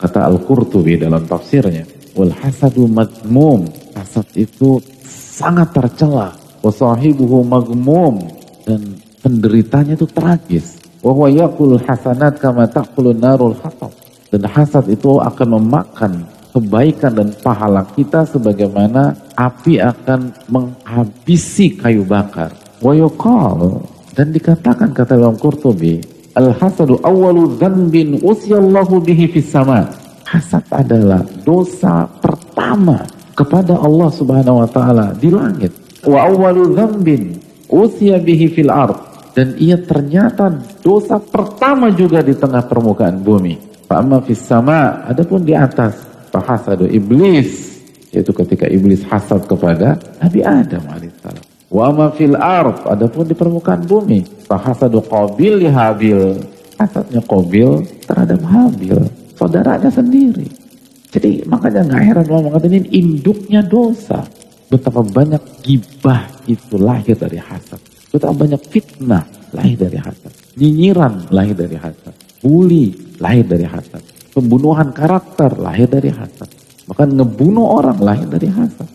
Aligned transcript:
Kata 0.00 0.24
Al-Qurtubi 0.32 0.96
dalam 0.96 1.28
tafsirnya, 1.28 1.84
wal 2.16 2.32
hasadu 2.32 2.88
madmum. 2.88 3.68
Hasad 3.92 4.24
itu 4.32 4.80
sangat 5.04 5.76
tercela. 5.76 6.32
Wasahibuhu 6.64 7.44
magmum 7.44 8.20
dan 8.64 8.96
penderitanya 9.20 9.96
itu 9.96 10.08
tragis. 10.08 10.80
Wa 11.04 11.12
huwa 11.12 11.28
yakul 11.28 11.76
hasanat 11.80 12.40
kama 12.40 12.68
ta'kulun 12.68 13.16
narul 13.20 13.56
hatab. 13.60 13.92
Dan 14.32 14.48
hasad 14.48 14.88
itu 14.88 15.20
akan 15.20 15.60
memakan 15.60 16.12
kebaikan 16.52 17.12
dan 17.16 17.28
pahala 17.40 17.84
kita 17.96 18.24
sebagaimana 18.24 19.16
api 19.36 19.80
akan 19.80 20.32
menghabisi 20.48 21.76
kayu 21.76 22.04
bakar. 22.04 22.52
Wa 22.80 22.96
dan 24.10 24.34
dikatakan 24.34 24.90
kata 24.92 25.16
Imam 25.16 25.38
Qurtubi, 25.38 26.02
al-hasadu 26.34 27.00
awwalu 27.02 27.58
dzambin 27.58 28.20
usyallahu 28.22 29.02
bihi 29.02 29.30
fis 29.30 29.50
sama. 29.50 29.86
Hasad 30.26 30.62
adalah 30.70 31.26
dosa 31.42 32.06
pertama 32.22 33.02
kepada 33.34 33.74
Allah 33.74 34.10
Subhanahu 34.14 34.62
wa 34.62 34.68
taala 34.70 35.10
di 35.18 35.26
langit. 35.32 35.74
Wa 36.06 36.30
awwalu 36.30 36.76
dzambin 36.76 37.34
usya 37.66 38.22
bihi 38.22 38.46
fil 38.50 38.70
ard. 38.70 39.10
Dan 39.30 39.54
ia 39.62 39.78
ternyata 39.78 40.50
dosa 40.82 41.22
pertama 41.22 41.90
juga 41.94 42.18
di 42.18 42.34
tengah 42.34 42.66
permukaan 42.66 43.22
bumi. 43.22 43.86
Fa'amma 43.86 44.22
fis 44.26 44.42
sama, 44.42 45.06
adapun 45.06 45.46
di 45.46 45.54
atas, 45.54 45.98
fahasadu 46.34 46.86
iblis, 46.90 47.78
yaitu 48.10 48.30
ketika 48.34 48.66
iblis 48.66 49.02
hasad 49.06 49.46
kepada 49.46 49.98
Nabi 50.18 50.42
Adam 50.42 50.82
alaihissalam. 50.90 51.49
Wa 51.70 51.88
amma 51.88 52.10
fil 52.12 52.34
ard, 52.34 52.82
adapun 52.90 53.30
di 53.30 53.34
permukaan 53.38 53.86
bumi, 53.86 54.26
fahasadu 54.50 55.00
qabil 55.06 55.64
li 55.64 55.68
habil. 55.70 56.42
Hasadnya 56.76 57.22
qabil 57.24 57.86
terhadap 58.08 58.40
habil, 58.42 58.98
saudaranya 59.38 59.90
sendiri. 59.92 60.48
Jadi 61.10 61.44
makanya 61.46 61.86
nggak 61.86 62.02
heran 62.02 62.26
Allah 62.30 62.44
mengatakan 62.50 62.74
ini 62.74 62.88
induknya 62.90 63.60
dosa. 63.62 64.24
Betapa 64.70 65.02
banyak 65.02 65.42
gibah 65.66 66.30
itu 66.46 66.78
lahir 66.78 67.18
dari 67.18 67.38
hasad. 67.38 67.78
Betapa 68.10 68.34
banyak 68.46 68.62
fitnah 68.70 69.26
lahir 69.50 69.76
dari 69.76 69.98
hasad. 69.98 70.30
Nyinyiran 70.56 71.30
lahir 71.34 71.58
dari 71.58 71.74
hasad 71.74 72.14
bully 72.40 72.96
lahir 73.20 73.44
dari 73.44 73.68
hasad. 73.68 74.02
Pembunuhan 74.32 74.90
karakter 74.96 75.60
lahir 75.60 75.86
dari 75.86 76.08
hasad. 76.10 76.48
Bahkan 76.88 77.08
ngebunuh 77.14 77.66
orang 77.80 77.98
lahir 78.00 78.26
dari 78.26 78.48
hasad. 78.48 78.88